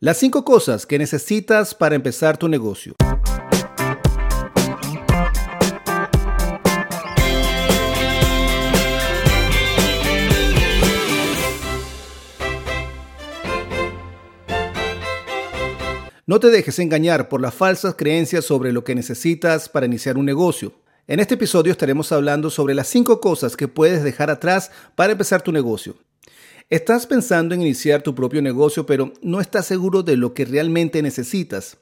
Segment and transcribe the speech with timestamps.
[0.00, 2.94] Las cinco cosas que necesitas para empezar tu negocio.
[16.26, 20.26] No te dejes engañar por las falsas creencias sobre lo que necesitas para iniciar un
[20.26, 20.74] negocio.
[21.08, 25.42] En este episodio estaremos hablando sobre las cinco cosas que puedes dejar atrás para empezar
[25.42, 25.96] tu negocio.
[26.70, 31.00] Estás pensando en iniciar tu propio negocio, pero no estás seguro de lo que realmente
[31.00, 31.78] necesitas.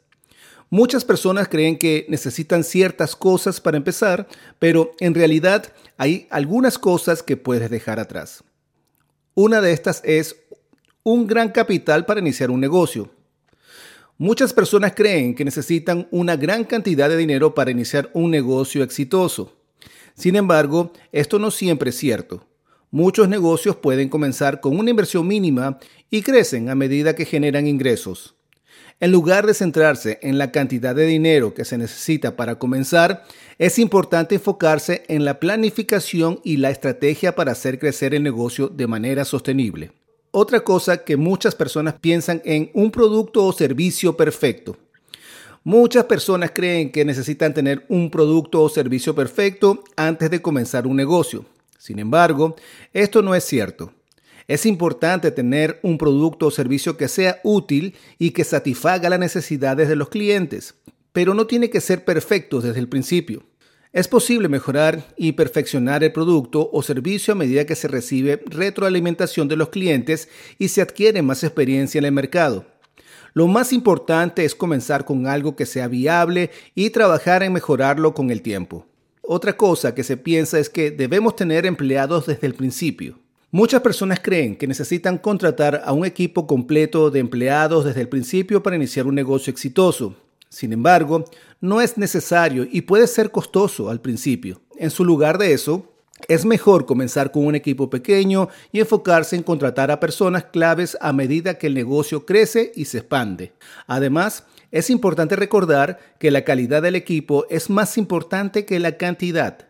[0.70, 4.28] Muchas personas creen que necesitan ciertas cosas para empezar,
[4.60, 8.44] pero en realidad hay algunas cosas que puedes dejar atrás.
[9.34, 10.36] Una de estas es
[11.02, 13.10] un gran capital para iniciar un negocio.
[14.18, 19.56] Muchas personas creen que necesitan una gran cantidad de dinero para iniciar un negocio exitoso.
[20.14, 22.46] Sin embargo, esto no siempre es cierto.
[22.96, 25.78] Muchos negocios pueden comenzar con una inversión mínima
[26.08, 28.36] y crecen a medida que generan ingresos.
[29.00, 33.24] En lugar de centrarse en la cantidad de dinero que se necesita para comenzar,
[33.58, 38.86] es importante enfocarse en la planificación y la estrategia para hacer crecer el negocio de
[38.86, 39.92] manera sostenible.
[40.30, 44.74] Otra cosa que muchas personas piensan en un producto o servicio perfecto.
[45.64, 50.96] Muchas personas creen que necesitan tener un producto o servicio perfecto antes de comenzar un
[50.96, 51.44] negocio.
[51.86, 52.56] Sin embargo,
[52.92, 53.92] esto no es cierto.
[54.48, 59.88] Es importante tener un producto o servicio que sea útil y que satisfaga las necesidades
[59.88, 60.74] de los clientes,
[61.12, 63.44] pero no tiene que ser perfecto desde el principio.
[63.92, 69.46] Es posible mejorar y perfeccionar el producto o servicio a medida que se recibe retroalimentación
[69.46, 70.28] de los clientes
[70.58, 72.66] y se adquiere más experiencia en el mercado.
[73.32, 78.32] Lo más importante es comenzar con algo que sea viable y trabajar en mejorarlo con
[78.32, 78.88] el tiempo.
[79.28, 83.18] Otra cosa que se piensa es que debemos tener empleados desde el principio.
[83.50, 88.62] Muchas personas creen que necesitan contratar a un equipo completo de empleados desde el principio
[88.62, 90.14] para iniciar un negocio exitoso.
[90.48, 91.24] Sin embargo,
[91.60, 94.60] no es necesario y puede ser costoso al principio.
[94.78, 95.92] En su lugar de eso,
[96.28, 101.12] es mejor comenzar con un equipo pequeño y enfocarse en contratar a personas claves a
[101.12, 103.52] medida que el negocio crece y se expande.
[103.86, 109.66] Además, es importante recordar que la calidad del equipo es más importante que la cantidad.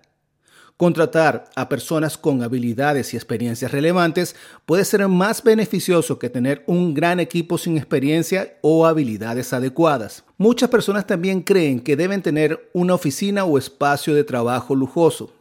[0.77, 6.93] Contratar a personas con habilidades y experiencias relevantes puede ser más beneficioso que tener un
[6.93, 10.23] gran equipo sin experiencia o habilidades adecuadas.
[10.37, 15.33] Muchas personas también creen que deben tener una oficina o espacio de trabajo lujoso.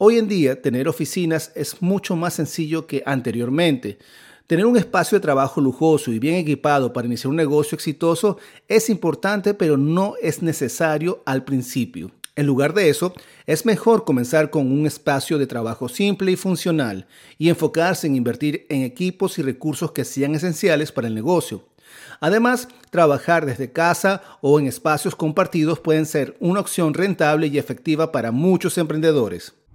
[0.00, 3.98] Hoy en día tener oficinas es mucho más sencillo que anteriormente.
[4.46, 8.38] Tener un espacio de trabajo lujoso y bien equipado para iniciar un negocio exitoso
[8.68, 12.12] es importante, pero no es necesario al principio.
[12.36, 13.12] En lugar de eso,
[13.44, 18.66] es mejor comenzar con un espacio de trabajo simple y funcional y enfocarse en invertir
[18.68, 21.64] en equipos y recursos que sean esenciales para el negocio.
[22.20, 28.12] Además, trabajar desde casa o en espacios compartidos pueden ser una opción rentable y efectiva
[28.12, 29.57] para muchos emprendedores.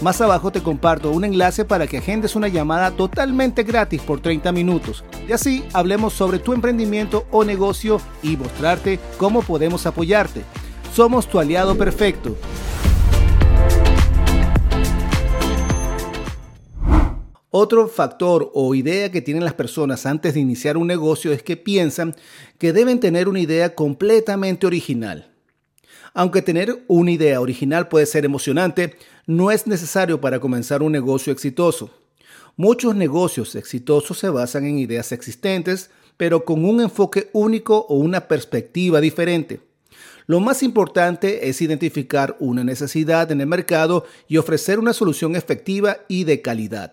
[0.00, 4.50] Más abajo te comparto un enlace para que agendes una llamada totalmente gratis por 30
[4.50, 10.42] minutos y así hablemos sobre tu emprendimiento o negocio y mostrarte cómo podemos apoyarte.
[10.94, 12.34] Somos tu aliado perfecto.
[17.50, 21.58] Otro factor o idea que tienen las personas antes de iniciar un negocio es que
[21.58, 22.14] piensan
[22.56, 25.29] que deben tener una idea completamente original.
[26.14, 31.32] Aunque tener una idea original puede ser emocionante, no es necesario para comenzar un negocio
[31.32, 31.90] exitoso.
[32.56, 38.28] Muchos negocios exitosos se basan en ideas existentes, pero con un enfoque único o una
[38.28, 39.60] perspectiva diferente.
[40.26, 45.98] Lo más importante es identificar una necesidad en el mercado y ofrecer una solución efectiva
[46.08, 46.92] y de calidad.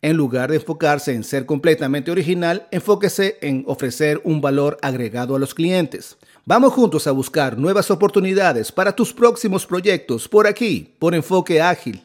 [0.00, 5.38] En lugar de enfocarse en ser completamente original, enfóquese en ofrecer un valor agregado a
[5.38, 6.18] los clientes.
[6.46, 12.02] Vamos juntos a buscar nuevas oportunidades para tus próximos proyectos por aquí, por Enfoque Ágil.